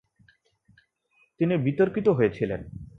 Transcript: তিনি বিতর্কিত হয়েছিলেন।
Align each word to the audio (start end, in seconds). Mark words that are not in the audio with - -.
তিনি 1.39 1.53
বিতর্কিত 1.57 2.07
হয়েছিলেন। 2.09 2.61